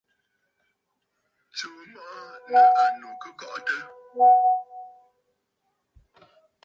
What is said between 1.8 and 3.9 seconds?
mɔʼɔ nɨ̂ ànnù kɨ kɔʼɔtə̂.